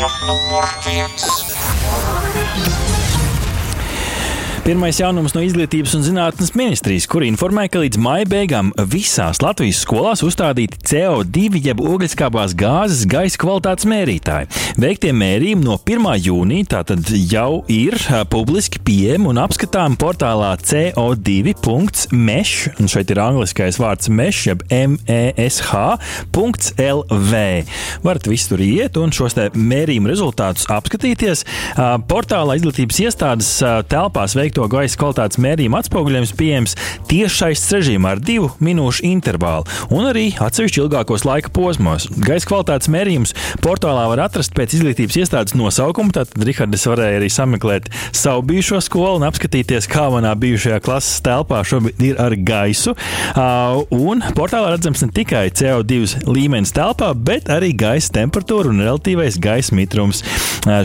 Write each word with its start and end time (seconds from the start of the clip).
Ziņa 0.00 1.08
Pirmais 4.70 4.94
jaunums 5.00 5.32
no 5.34 5.40
Izglītības 5.42 5.96
un 5.98 6.04
zinātnes 6.06 6.52
ministrijas, 6.54 7.02
kur 7.10 7.24
informē, 7.26 7.64
ka 7.66 7.80
līdz 7.82 7.98
maija 7.98 8.22
beigām 8.30 8.68
visās 8.92 9.42
Latvijas 9.42 9.80
skolās 9.82 10.22
uzstādīti 10.22 10.78
CO2 10.86 11.58
jeb 11.64 11.80
ogliskābās 11.82 12.54
gāzes 12.54 13.02
gaisa 13.10 13.34
kvalitātes 13.42 13.82
mērītāji. 13.90 14.46
Veiktie 14.78 15.10
mērījumi 15.10 15.66
no 15.66 15.74
1. 15.82 16.06
jūnija 16.22 16.68
tātad 16.76 17.02
jau 17.18 17.66
ir 17.66 17.98
publiski 18.30 18.78
pieejami 18.86 19.26
un 19.32 19.40
apskatāmi 19.42 19.98
portālā 19.98 20.52
CO2.mesh, 20.62 21.18
un 22.78 22.86
šeit 22.94 23.10
ir 23.10 23.18
angliskais 23.24 23.74
vārds 23.82 24.06
mesh, 24.06 24.46
jeb 24.52 24.62
mesh.lv. 24.70 25.74
Varat 28.06 28.30
visu 28.30 28.54
tur 28.54 28.62
iet 28.68 28.94
un 29.02 29.10
šos 29.18 29.34
mērījumu 29.50 30.14
rezultātus 30.14 30.70
apskatīties. 30.70 31.42
Portālā 32.14 32.54
izglītības 32.62 33.02
iestādes 33.08 33.50
telpās 33.90 34.38
veikto 34.38 34.59
gaisa 34.70 34.98
kvalitātes 35.00 35.40
mērījumu 35.40 35.78
atspoguļojums 35.80 36.34
pieejams 36.36 36.76
tiešais 37.10 37.62
režīmā 37.76 38.14
ar 38.16 38.20
divu 38.20 38.50
minūšu 38.60 39.06
intervālu 39.08 39.64
un 39.94 40.08
arī 40.10 40.26
atsevišķi 40.40 40.82
ilgākos 40.84 41.24
laika 41.28 41.52
posmos. 41.54 42.08
Gaisa 42.20 42.50
kvalitātes 42.50 42.90
mērījums 42.92 43.34
portālā 43.64 44.06
var 44.10 44.24
atrast 44.26 44.54
pēc 44.56 44.76
izglītības 44.78 45.20
iestādes 45.22 45.56
nosaukuma. 45.58 46.12
Tātad 46.14 46.44
Rihards 46.46 46.86
varēja 46.90 47.20
arī 47.20 47.30
sameklēt 47.32 47.90
savu 48.16 48.44
bijušo 48.50 48.80
skolu 48.84 49.20
un 49.20 49.26
apskatīties, 49.28 49.88
kā 49.90 50.08
manā 50.12 50.32
bijušajā 50.40 50.80
klases 50.84 51.22
telpā 51.24 51.62
šobrīd 51.66 52.04
ir 52.10 52.20
ar 52.22 52.34
gaisu. 52.34 52.96
Un 53.94 54.24
portālā 54.36 54.74
redzams 54.74 55.04
ne 55.04 55.10
tikai 55.14 55.46
CO2 55.54 56.26
līmenis 56.28 56.74
telpā, 56.76 57.12
bet 57.14 57.50
arī 57.52 57.72
gaisa 57.78 58.14
temperatūra 58.20 58.72
un 58.72 58.82
relatīvais 58.84 59.38
gaisa 59.42 59.76
mitrums. 59.76 60.24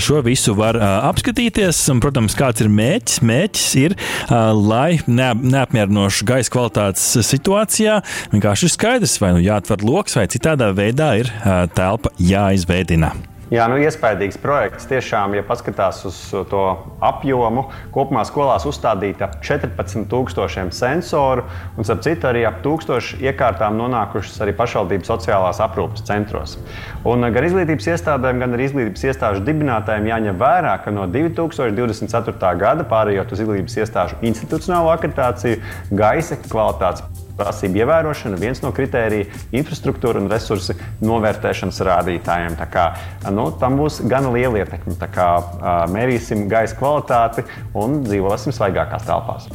Šo 0.04 0.22
visu 0.26 0.56
var 0.58 0.78
apskatīties. 0.82 1.82
Un, 1.94 2.02
protams, 2.04 2.36
kāds 2.38 2.64
ir 2.64 2.70
mērķis? 2.72 3.22
Mērķis 3.26 3.65
ir, 3.80 3.98
lai 4.30 5.00
ne, 5.08 5.30
neapmierinošu 5.56 6.28
gaisa 6.30 6.54
kvalitātes 6.54 7.06
situācijā 7.26 8.00
vienkārši 8.34 8.68
ir 8.68 8.76
skaidrs, 8.76 9.20
vai 9.22 9.36
nu 9.38 9.46
jāatver 9.46 9.86
lokus, 9.86 10.18
vai 10.20 10.28
citādā 10.32 10.72
veidā 10.76 11.14
ir 11.22 11.32
telpa 11.78 12.14
jāizveidina. 12.22 13.14
Jā, 13.54 13.68
nu, 13.70 13.76
iespaidīgs 13.78 14.40
projekts. 14.42 14.88
Tiešām, 14.90 15.36
ja 15.38 15.44
paskatās 15.46 16.00
uz 16.10 16.18
to 16.50 16.62
apjomu, 17.06 17.68
kopumā 17.94 18.24
skolās 18.26 18.64
uzstādīta 18.66 19.28
ap 19.28 19.36
14,000 19.46 20.74
sensoru, 20.74 21.44
un, 21.78 21.86
ap 21.86 22.02
citu, 22.02 22.26
arī 22.26 22.42
ap 22.50 22.64
1000 22.66 23.22
iekārtām 23.22 23.78
nonākušas 23.78 24.42
arī 24.42 24.56
pašvaldības 24.58 25.12
sociālās 25.14 25.62
aprūpes 25.62 26.08
centros. 26.08 26.56
Un 27.06 27.28
gan 27.36 27.46
izglītības 27.46 27.92
iestādēm, 27.94 28.42
gan 28.42 28.58
arī 28.58 28.66
izglītības 28.72 29.06
iestāžu 29.12 29.46
dibinātājiem 29.46 30.10
jāņem 30.10 30.42
vērā, 30.42 30.74
ka 30.82 30.96
no 30.96 31.06
2024. 31.14 32.56
gada 32.66 32.88
pārējot 32.90 33.38
uz 33.38 33.46
izglītības 33.46 33.78
iestāžu 33.84 34.18
institucionālo 34.26 34.90
akreditāciju, 34.96 35.62
gaisa 35.94 36.42
kvalitātes 36.48 37.06
prasību 37.38 37.82
ievērošana 37.84 38.40
viens 38.40 38.62
no 38.64 38.72
kritērija 38.76 39.30
infrastruktūra 39.56 40.22
un 40.22 40.30
resursu 40.32 40.76
novērtēšanas 41.06 41.82
rādītājiem. 41.90 42.58
Tā 42.60 42.68
kā, 42.72 42.86
nu, 43.36 43.50
tam 43.62 43.80
būs 43.82 44.02
gan 44.10 44.30
liela 44.34 44.64
ietekme. 44.64 44.98
Kā 45.16 45.30
mērīsim 45.92 46.48
gaisa 46.52 46.78
kvalitāti 46.80 47.46
un 47.78 48.02
dzīvosim 48.08 48.56
svaigākās 48.56 49.08
telpās. 49.08 49.50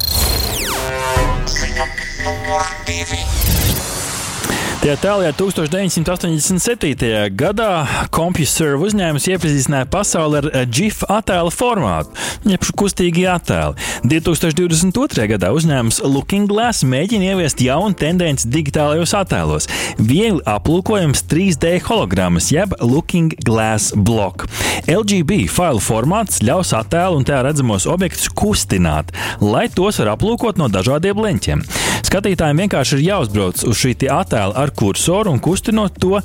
Tajā 4.80 4.94
tālākajā 4.96 5.34
1987. 5.36 7.34
gadā 7.36 7.82
CompuServe 8.16 8.86
uzņēmums 8.86 9.26
iepazīstināja 9.28 9.84
pasauli 9.92 10.38
ar 10.40 10.46
GIF 10.72 11.02
attēlu 11.04 11.52
formātu, 11.52 12.14
jeb 12.48 12.64
kustīgi 12.80 13.26
attēli. 13.28 13.76
2022. 14.08 15.26
gadā 15.34 15.50
uzņēmums 15.52 16.00
Looking 16.06 16.48
Glass 16.48 16.86
mēģina 16.88 17.34
ieviest 17.34 17.60
jaunu 17.60 17.92
tendenci 17.92 18.48
digitālajos 18.48 19.12
attēlos- 19.19 19.69
viegli 20.10 20.40
aplūkojams 20.48 21.26
3D 21.28 21.74
hologrammas, 21.84 22.48
jeb 22.48 22.72
Looking 22.80 23.36
Glass 23.44 23.92
block. 23.92 24.48
LGB 24.88 25.44
failu 25.44 25.84
formāts 25.84 26.40
ļaus 26.40 26.72
attēlu 26.72 27.20
un 27.20 27.28
tajā 27.28 27.42
redzamos 27.50 27.84
objektus 27.84 28.32
kustināt, 28.32 29.12
lai 29.42 29.69
tos 29.69 30.00
var 30.00 30.16
aplūkot 30.16 30.56
no 30.56 30.72
dažādiem 30.72 31.20
leņķiem. 31.20 31.69
Skatītājiem 32.00 32.64
vienkārši 32.64 32.96
ir 32.96 33.04
jāuzbrauc 33.10 33.60
uz 33.69 33.76
šī 33.76 33.92
attēla 34.08 34.56
ar 34.56 34.69
kursoru 34.76 35.34
un 35.34 35.41
kustinot 35.42 35.98
to, 36.00 36.19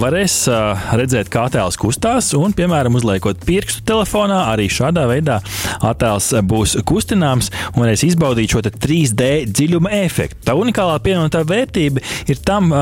varēs 0.00 0.36
redzēt, 0.98 1.30
kā 1.32 1.46
attēls 1.48 1.78
kustās. 1.80 2.30
Un, 2.38 2.54
piemēram, 2.56 2.96
uzliekot 2.98 3.44
pirkstu 3.46 3.84
telefonā, 3.88 4.42
arī 4.52 4.68
šādā 4.72 5.06
veidā 5.10 5.40
attēls 5.86 6.32
būs 6.46 6.76
kustināms 6.86 7.50
un 7.74 7.84
varēs 7.84 8.04
izbaudīt 8.06 8.54
šo 8.54 8.62
3D 8.70 9.30
dziļuma 9.50 9.92
efektu. 10.04 10.42
Tā 10.48 10.56
unikālā 10.58 10.98
pievienotā 11.04 11.42
vērtība 11.48 12.02
ir 12.30 12.40
tam, 12.46 12.72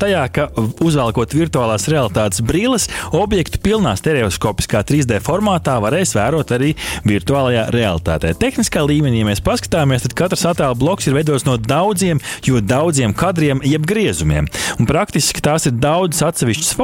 tajā, 0.00 0.24
ka 0.32 0.48
uzvelkot 0.84 1.34
virtuālās 1.36 1.88
realitātes 1.92 2.42
brilles, 2.46 2.88
objektu 3.16 3.60
pilnā 3.62 3.94
stereoskopiskā 3.98 4.82
3D 4.86 5.20
formātā 5.24 5.76
varēs 5.82 6.14
vērot 6.16 6.54
arī 6.56 6.72
virtuālajā 7.06 7.68
realitātē. 7.74 8.32
Tehniskā 8.40 8.84
līmenī, 8.86 9.22
ja 9.22 9.28
mēs 9.30 9.42
paskatāmies, 9.44 10.06
tad 10.06 10.16
katrs 10.18 10.46
attēlu 10.48 10.78
bloks 10.80 11.08
ir 11.08 11.16
veidots 11.16 11.46
no 11.48 11.56
daudziem, 11.60 12.20
jo 12.46 12.60
daudziem 12.62 13.14
kadriem, 13.16 13.62
jeb 13.66 13.86
griezumiem. 13.88 14.45
Un 14.80 14.88
praktiski 14.88 15.42
tās 15.44 15.68
ir 15.68 15.76
daudzas 15.80 16.24
atsevišķas 16.30 16.74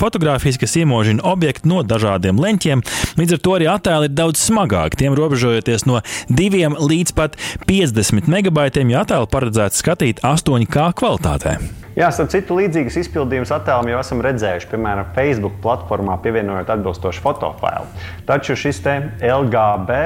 fotogrāfijas, 0.00 0.60
kas 0.60 0.78
iemožina 0.80 1.24
objektu 1.32 1.70
no 1.72 1.82
dažādiem 1.86 2.40
leņķiem. 2.42 2.84
Līdz 3.20 3.36
ar 3.36 3.44
to 3.44 3.58
arī 3.58 3.70
attēli 3.72 4.10
ir 4.10 4.16
daudz 4.16 4.42
smagāki, 4.46 5.02
tiem 5.04 5.18
robežojoties 5.18 5.86
no 5.90 6.02
2 6.32 6.72
līdz 6.80 7.14
pat 7.18 7.38
50 7.68 8.30
megabaitiem, 8.32 8.92
ja 8.94 9.06
attēlu 9.06 9.30
paredzēts 9.32 9.82
skatīt 9.84 10.24
8K 10.26 10.92
kvalitātē. 10.98 11.81
Jā, 11.92 12.06
starp 12.08 12.30
citu, 12.32 12.56
līdzīgas 12.56 12.94
izpildījumus 13.02 13.50
attēlam 13.52 13.90
jau 13.90 13.98
esam 14.00 14.22
redzējuši, 14.24 14.68
piemēram, 14.70 15.10
Facebook 15.12 15.58
platformā, 15.60 16.14
pievienojot 16.24 16.70
atbilstošu 16.72 17.20
fotofailu. 17.20 17.84
Taču 18.28 18.56
šis 18.56 18.80
LGB 19.20 19.98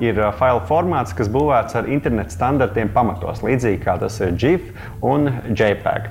ir 0.00 0.22
uh, 0.22 0.30
failu 0.38 0.62
formāts, 0.70 1.12
kas 1.16 1.28
būvēts 1.28 1.76
ar 1.76 1.90
internetu 1.92 2.32
standartiem 2.32 2.88
pamatos, 2.94 3.44
līdzīgi 3.44 3.82
kā 3.84 3.98
tas 4.00 4.16
ir 4.24 4.32
GIF 4.40 4.72
un 5.04 5.28
JPEG. 5.52 6.08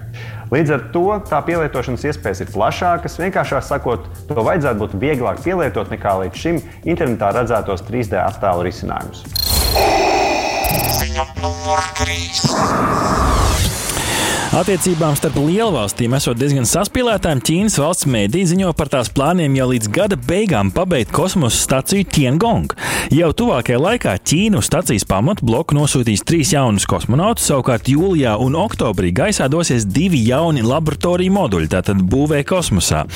Līdz 0.53 0.75
ar 0.75 0.85
to 0.93 1.05
tā 1.25 1.41
pielietošanas 1.47 2.05
iespējas 2.11 2.43
ir 2.45 2.53
plašākas. 2.53 3.17
Vienkāršāk 3.17 3.66
sakot, 3.66 4.05
to 4.29 4.38
vajadzētu 4.38 4.83
būt 4.83 4.95
vieglāk 5.01 5.41
pielietot 5.41 5.89
nekā 5.89 6.13
līdz 6.22 6.43
šim 6.45 6.61
internetā 6.85 7.33
redzētos 7.39 7.81
3D 7.89 8.22
attēlu 8.22 8.69
risinājumus. 8.69 9.25
Ziņa 11.01 11.29
numur 11.41 11.81
trīs. 11.97 12.45
Attiecībām 14.53 15.16
starp 15.18 15.40
lielvalstīm 15.41 16.14
esot 16.14 16.38
diezgan 16.38 16.68
saspīlētām, 16.69 17.40
Ķīnas 17.41 17.74
valsts 17.81 18.06
mēdī 18.06 18.44
ziņo 18.46 18.69
par 18.78 18.91
tās 18.94 19.08
plāniem 19.09 19.56
jau 19.58 19.66
līdz 19.72 19.88
gada 19.90 20.18
beigām 20.30 20.69
pabeigt 20.69 21.09
kosmosa 21.09 21.58
staciju 21.58 22.06
Tiangong. 22.06 22.75
Jau 23.09 23.31
tuvākajā 23.34 23.80
laikā 23.81 24.14
Ķīna 24.22 24.62
uz 24.62 24.69
stacijas 24.69 25.08
pamatu 25.09 25.47
bloku 25.50 25.74
nosūtīs 25.74 26.22
trīs 26.30 26.52
jaunus 26.53 26.86
kosmonautus, 26.86 27.47
savukārt 27.50 27.90
jūlijā 27.90 28.36
un 28.46 28.53
oktobrī 28.62 29.09
gaisā 29.18 29.47
dosies 29.50 29.88
divi 29.90 30.22
jauni 30.28 30.62
laboratoriju 30.62 31.34
moduļi, 31.34 31.72
tātad 31.74 32.06
būvē 32.14 32.44
kosmosā. 32.46 33.08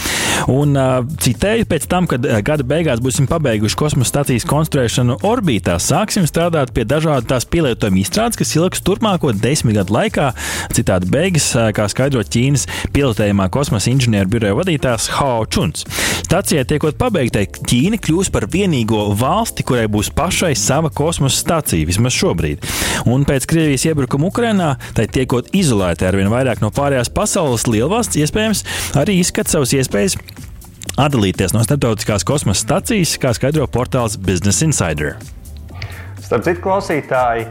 Un 0.50 0.74
citēju, 1.22 1.70
pēc 1.70 1.86
tam, 1.94 2.10
kad 2.10 2.26
gada 2.50 2.66
beigās 2.66 3.04
būsim 3.04 3.30
pabeiguši 3.30 3.78
kosmosa 3.78 4.16
stacijas 4.16 4.48
konstruēšanu 4.50 5.20
orbītā, 5.22 5.78
sāksim 5.78 6.26
strādāt 6.26 6.74
pie 6.74 6.90
dažādu 6.90 7.30
tās 7.30 7.46
pielietojuma 7.46 8.02
izstrādes, 8.02 8.42
kas 8.42 8.58
ilgs 8.58 8.82
turpmāko 8.82 9.38
desmit 9.38 9.78
gadu 9.78 10.00
laikā. 10.00 10.34
Citādi 10.74 11.06
beigas 11.14 11.27
beigas, 11.28 11.48
kā 11.76 11.86
skaidro 11.92 12.22
Ķīnas 12.24 12.66
pilotējumā 12.96 13.50
kosmosa 13.52 13.92
inženieru 13.92 14.32
biroja 14.32 14.56
vadītājs 14.58 15.10
Hao 15.18 15.44
Chuns. 15.52 15.84
Stacijai 16.24 16.64
tiekot 16.68 16.98
pabeigtai, 17.00 17.46
Ķīna 17.48 18.00
kļūs 18.00 18.32
par 18.32 18.48
vienīgo 18.52 19.10
valsti, 19.18 19.66
kurai 19.68 19.88
būs 19.92 20.12
pašai 20.16 20.54
sava 20.56 20.92
kosmosa 20.94 21.40
stacija, 21.42 21.88
vismaz 21.88 22.16
šobrīd. 22.16 22.64
Un 23.12 23.26
pēc 23.28 23.48
Krievijas 23.50 23.88
iebrukuma 23.90 24.30
Ukrainā, 24.30 24.76
tai 24.96 25.08
tiekot 25.12 25.52
izolēta 25.56 26.08
ar 26.08 26.20
vien 26.20 26.32
vairāk 26.32 26.64
no 26.64 26.72
pārējās 26.72 27.12
pasaules, 27.12 27.68
lielvalsts 27.68 28.20
iespējams 28.20 28.64
arī 29.00 29.20
izskata 29.22 29.58
savas 29.58 29.76
iespējas 29.76 30.16
atdalīties 30.96 31.56
no 31.56 31.66
starptautiskās 31.66 32.26
kosmosa 32.28 32.64
stacijas, 32.64 33.18
kā 33.20 33.34
skaidro 33.36 33.68
portāls 33.68 34.16
Business 34.20 34.64
Insider. 34.66 35.18
Starp 36.24 36.48
citu, 36.48 36.64
klausītāji, 36.64 37.50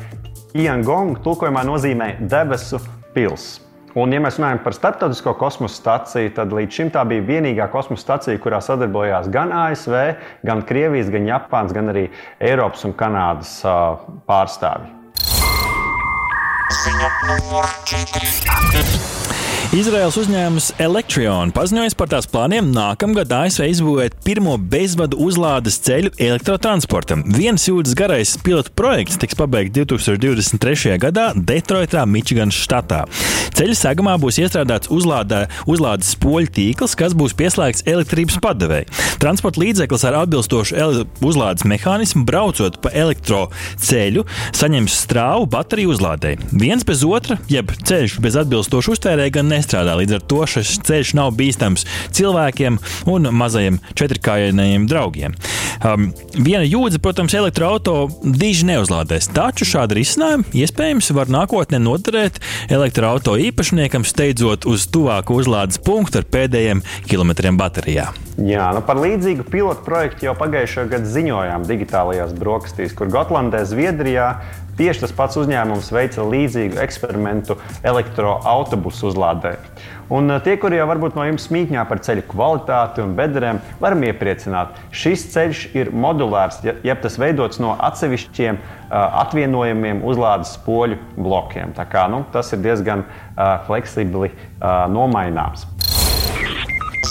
Iangong 0.56 1.20
tulkojumā 1.20 1.66
nozīmē 1.68 2.14
debesu 2.32 2.80
pilsētu. 3.12 3.65
Un, 3.96 4.12
ja 4.12 4.20
mēs 4.20 4.36
runājam 4.36 4.58
par 4.60 4.74
starptautisko 4.76 5.32
kosmosa 5.40 5.78
staciju, 5.78 6.34
tad 6.36 6.52
līdz 6.52 6.80
šim 6.80 6.90
tā 6.92 7.00
bija 7.08 7.24
vienīgā 7.24 7.70
kosmosa 7.72 8.04
stacija, 8.04 8.40
kurā 8.44 8.60
sadarbojās 8.60 9.30
gan 9.32 9.54
ASV, 9.56 9.96
gan 10.44 10.60
Krievijas, 10.68 11.08
gan 11.14 11.30
Japānas, 11.30 11.72
gan 11.72 11.88
arī 11.94 12.04
Eiropas 12.44 12.84
un 12.84 12.92
Kanādas 12.98 13.56
pārstāvji. 14.28 14.95
Izraels 19.76 20.14
uzņēmums 20.16 20.68
Electrion 20.80 21.50
paziņoja 21.54 21.92
par 21.98 22.08
tās 22.08 22.28
plāniem 22.30 22.68
nākamgad 22.72 23.32
ASV 23.34 23.66
izbūvēt 23.74 24.14
pirmo 24.24 24.54
bezvadu 24.56 25.18
uzlādes 25.20 25.76
ceļu 25.84 26.12
elektrotransportam. 26.22 27.24
Viens 27.34 27.66
jūdzes 27.66 27.96
garais 27.98 28.36
pilotu 28.46 28.72
projekts 28.78 29.18
tiks 29.20 29.36
pabeigts 29.36 29.74
2023. 29.76 30.94
gadā 31.02 31.26
Detroitā, 31.36 32.06
Mičiganas 32.08 32.56
štatā. 32.62 33.02
Ceļa 33.58 33.76
segumā 33.76 34.14
būs 34.22 34.38
iestrādāts 34.40 34.90
uzlādē, 34.92 35.42
uzlādes 35.68 36.14
spoļu 36.14 36.54
tīkls, 36.56 36.96
kas 36.96 37.16
būs 37.18 37.34
pieslēgts 37.36 37.84
elektrības 37.90 38.38
padevēji. 38.44 38.88
Transporta 39.20 39.60
līdzeklis 39.64 40.06
ar 40.08 40.20
atbilstošu 40.22 41.04
uzlādes 41.26 41.66
mehānismu 41.68 42.24
braucot 42.28 42.80
pa 42.84 42.94
elektroceļu 42.96 44.24
saņems 44.56 44.98
strāvu 45.04 45.50
bateriju 45.52 45.92
uzlādēji. 45.96 46.40
Viens 46.56 46.84
bez 46.88 47.02
otra, 47.04 47.36
jeb 47.52 47.72
ceļš 47.84 48.16
bez 48.24 48.36
atbilstoša 48.40 48.94
uztvērēja 48.94 49.34
gan 49.34 49.50
nestrādā. 49.52 49.96
Līdz 50.00 50.16
ar 50.16 50.22
to 50.30 50.42
šis 50.48 50.78
ceļš 50.86 51.12
nav 51.18 51.34
bīstams 51.36 51.84
cilvēkiem 52.16 52.78
un 53.12 53.28
mazajiem 53.36 53.78
četrkājainajiem 53.98 54.86
draugiem. 54.88 55.36
Um, 55.84 56.08
viena 56.32 56.64
jūdzi, 56.64 57.00
protams, 57.04 57.34
elektroautorāta 57.36 58.32
diži 58.40 58.64
neuzlādēs, 58.70 59.28
taču 59.36 59.68
šāda 59.68 59.98
risinājuma 59.98 60.48
iespējams 60.56 61.12
var 61.16 61.30
nākotnē 61.32 61.80
noderēt 61.82 62.40
elektroautorāta 62.72 63.50
īpašniekam, 63.50 64.06
steidzot 64.08 64.64
uz 64.70 64.86
tuvāku 64.92 65.36
uzlādes 65.36 65.80
punktu 65.82 66.22
ar 66.22 66.28
pēdējiem 66.32 66.82
kilometriem 67.10 67.58
baterijā. 67.60 68.08
Jā, 68.36 68.68
nu 68.76 68.82
par 68.84 69.00
līdzīgu 69.00 69.46
pilotu 69.48 69.84
projektu 69.84 70.28
jau 70.28 70.36
pagājušajā 70.36 70.90
gadā 70.92 71.12
ziņojām 71.12 71.64
digitālajās 71.68 72.34
brokastīs, 72.36 72.96
kur 72.96 73.08
Gotlandē, 73.12 73.62
Zviedrijā 73.68 74.30
Tieši 74.76 75.06
tas 75.06 75.12
pats 75.16 75.38
uzņēmums 75.40 75.86
veica 75.94 76.24
līdzīgu 76.28 76.76
eksperimentu 76.82 77.56
elektroautobusu 77.86 79.08
uzlādē. 79.08 79.54
Un 80.12 80.30
eh, 80.30 80.40
tie, 80.44 80.58
kuri 80.60 80.76
jau 80.76 80.86
varbūt 80.90 81.16
no 81.16 81.24
jums 81.26 81.48
smīkņā 81.48 81.86
par 81.88 82.02
ceļu 82.04 82.26
kvalitāti 82.28 83.02
un 83.02 83.16
bedrēm, 83.18 83.62
varam 83.80 84.04
iepriecināt, 84.06 84.76
šis 84.94 85.24
ceļš 85.32 85.62
ir 85.80 85.90
modulārs, 85.96 86.60
jeb 86.62 87.02
tas 87.02 87.16
veidots 87.18 87.58
no 87.62 87.72
atsevišķiem 87.88 88.60
uh, 88.60 88.94
atvienojumiem 89.24 90.04
uzlādes 90.06 90.54
poļu 90.66 91.00
blokiem. 91.16 91.72
Tā 91.76 91.88
kā, 91.90 92.06
nu, 92.12 92.22
tas 92.36 92.52
ir 92.52 92.62
diezgan 92.62 93.06
uh, 93.06 93.56
fleksibli 93.66 94.30
uh, 94.30 94.84
nomaināms. 94.92 95.66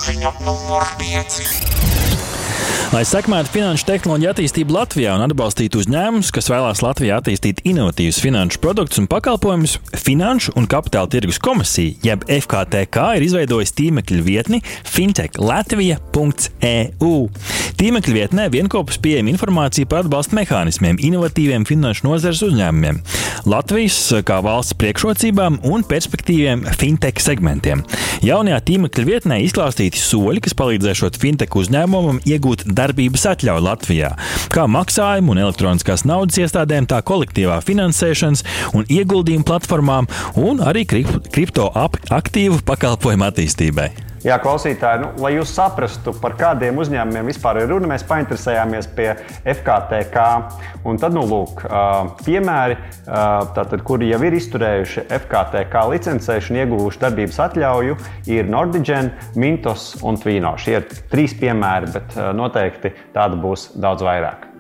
Ziņa 0.06 0.38
numur 0.46 0.86
5. 1.02 2.05
Lai 2.94 3.02
sekmētu 3.04 3.50
finanšu 3.52 3.86
tehnoloģiju 3.90 4.30
attīstību 4.32 4.76
Latvijā 4.76 5.16
un 5.18 5.24
atbalstītu 5.26 5.80
uzņēmumus, 5.82 6.30
kas 6.36 6.50
vēlās 6.52 6.84
Latvijā 6.86 7.18
attīstīt 7.20 7.58
inovatīvus 7.68 8.22
finanšu 8.24 8.62
produktus 8.64 9.02
un 9.02 9.08
pakalpojumus, 9.12 9.74
Finanšu 10.06 10.54
un 10.56 10.68
Kapitāla 10.70 11.10
tirgus 11.12 11.40
komisija, 11.42 11.96
jeb 12.06 12.22
FKTK, 12.30 12.98
ir 13.18 13.24
izveidojusi 13.26 13.74
tīmekļa 13.80 14.22
vietni 14.24 14.60
fintechlatvija.eu. 14.94 17.16
Tīmekļa 17.76 18.14
vietnē 18.16 18.46
vienopus 18.54 18.98
pieejama 19.04 19.34
informācija 19.34 19.90
par 19.92 20.00
atbalsta 20.06 20.38
mehānismiem 20.38 20.96
inovatīviem 21.10 21.64
finanšu 21.68 22.06
nozares 22.08 22.40
uzņēmumiem, 22.48 22.96
Latvijas 23.50 23.98
kā 24.24 24.38
valsts 24.46 24.78
priekšrocībām 24.80 25.54
un 25.68 25.84
perspektīviem 25.90 26.64
fintech 26.80 27.20
segmentiem. 27.20 27.84
Jaunajā 28.24 28.60
tīmekļa 28.70 29.04
vietnē 29.10 29.36
izklāstīti 29.44 30.00
soļi, 30.00 30.40
kas 30.46 30.56
palīdzēšot 30.56 31.20
fintech 31.20 31.52
uzņēmumam 31.60 32.24
iegūt 32.24 32.55
darbības 32.64 33.26
atļauju 33.34 33.66
Latvijā, 33.66 34.14
kā 34.54 34.66
maksājumu 34.72 35.36
un 35.36 35.44
elektroniskās 35.44 36.06
naudas 36.08 36.40
iestādēm, 36.40 36.88
tā 36.88 37.02
kolektīvā 37.06 37.60
finansēšanas 37.66 38.46
un 38.78 38.88
ieguldījumu 38.88 39.48
platformām 39.48 40.10
un 40.40 40.64
arī 40.64 40.88
kripto 40.88 41.72
aktīvu 41.76 42.64
pakalpojumu 42.66 43.32
attīstībai. 43.32 44.05
Jā, 44.26 44.40
klausītāji, 44.42 45.04
nu, 45.04 45.08
lai 45.22 45.36
jūs 45.36 45.52
saprastu, 45.54 46.10
par 46.18 46.34
kādiem 46.40 46.80
uzņēmumiem 46.82 47.28
vispār 47.30 47.60
ir 47.62 47.68
runa, 47.70 47.92
mēs 47.92 48.02
painteresējāmies 48.10 48.88
pie 48.98 49.12
FKTK. 49.52 50.24
Un 50.90 50.98
tad, 50.98 51.14
nu, 51.14 51.22
lūk, 51.30 51.62
piemēri, 52.24 52.80
tātad, 53.06 53.84
kuri 53.86 54.10
jau 54.10 54.20
ir 54.26 54.40
izturējuši 54.40 55.06
FKTK 55.20 55.86
licencēšanu, 55.94 56.64
ieguvuši 56.64 57.04
darbības 57.06 57.40
atļauju, 57.46 58.00
ir 58.34 58.50
Nordigen, 58.50 59.14
Mintos 59.38 59.92
un 60.02 60.18
Tvīno. 60.18 60.56
Šie 60.58 60.80
ir 60.80 60.90
trīs 61.14 61.38
piemēri, 61.38 61.94
bet 61.94 62.18
noteikti 62.34 62.96
tādu 63.14 63.38
būs 63.46 63.76
daudz 63.78 64.10
vairāk. 64.10 64.55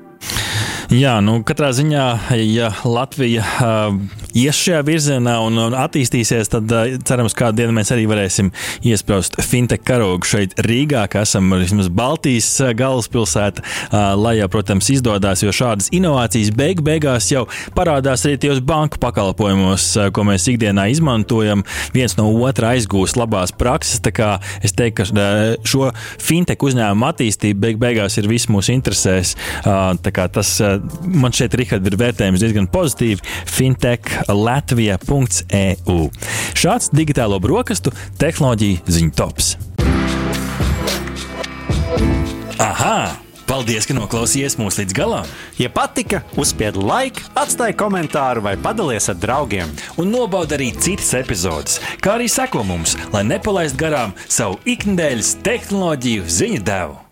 Jā, 0.95 1.17
nu, 1.19 1.41
katrā 1.43 1.73
ziņā, 1.75 2.03
ja 2.39 2.69
Latvija 2.87 3.43
uh, 3.43 3.95
ies 4.37 4.55
šajā 4.55 4.77
virzienā 4.87 5.33
un, 5.43 5.57
un 5.59 5.73
attīstīsies, 5.75 6.47
tad 6.53 6.71
uh, 6.71 6.93
cerams, 7.03 7.33
kādu 7.35 7.59
dienu 7.59 7.73
mēs 7.75 7.89
arī 7.91 8.05
varēsim 8.07 8.51
iesprāst 8.87 9.35
fintech 9.43 9.83
karogu 9.83 10.27
šeit 10.29 10.53
Rīgā, 10.63 11.01
kas 11.11 11.33
esam 11.33 11.51
vismaz 11.59 11.89
Baltijas 11.91 12.47
galvaspilsēta, 12.79 13.65
uh, 13.65 14.13
lai 14.15 14.37
jau, 14.37 14.47
protams, 14.53 14.87
izdodas, 14.93 15.43
jo 15.43 15.51
šādas 15.55 15.89
inovācijas 15.95 16.53
beig 16.55 16.79
beigās 16.85 17.27
jau 17.33 17.43
parādās 17.75 18.23
arī 18.29 18.39
tajos 18.45 18.63
banku 18.63 19.01
pakalpojumos, 19.03 19.89
uh, 19.99 20.07
ko 20.15 20.23
mēs 20.29 20.47
ikdienā 20.53 20.87
izmantojam. 20.93 21.65
Viens 21.97 22.15
no 22.15 22.29
otra 22.47 22.71
aizgūst 22.77 23.19
labās 23.19 23.51
prakses. 23.51 23.99
Es 24.63 24.77
teiktu, 24.77 25.01
ka 25.01 25.09
uh, 25.11 25.67
šo 25.67 25.91
fintech 26.23 26.63
uzņēmumu 26.69 27.11
attīstība 27.11 27.65
beig 27.67 27.83
beigās 27.83 28.15
ir 28.21 28.31
viss 28.31 28.47
mūsu 28.53 28.77
interesēs. 28.77 29.35
Uh, 29.65 29.91
tas 30.05 30.55
man 31.05 31.31
šeit, 31.35 31.53
Rihard, 31.57 31.87
ir 31.87 31.95
vērtējums 31.99 32.41
diezgan 32.43 32.67
pozitīvi. 32.71 33.21
fintechlatvija.eu. 33.55 36.09
Šāds 36.55 36.89
digitālo 36.95 37.39
brokastu 37.43 37.91
tehnoloģiju 38.21 38.77
ziņu 38.87 39.11
tops. 39.15 39.57
Aha! 42.59 43.15
Paldies, 43.45 43.85
ka 43.85 43.93
noklausījāties 43.93 44.57
mūsu 44.57 44.81
līdz 44.81 44.93
galam! 44.97 45.27
Ja 45.61 45.69
patika, 45.69 46.23
uzspiediet 46.39 46.81
laiku, 46.81 47.21
atstājiet 47.37 47.77
komentāru 47.77 48.41
vai 48.47 48.55
padalieties 48.57 49.11
ar 49.13 49.21
draugiem. 49.21 49.69
Un 50.01 50.09
nobaudiet 50.09 50.57
arī 50.57 50.71
citas 50.73 51.13
epizodes, 51.21 51.77
kā 52.01 52.17
arī 52.17 52.25
sekot 52.31 52.65
mums, 52.65 52.97
lai 53.13 53.21
nepalaistu 53.29 53.77
garām 53.85 54.17
savu 54.25 54.57
ikdienas 54.65 55.35
tehnoloģiju 55.45 56.25
ziņu 56.41 56.61
devumu. 56.65 57.04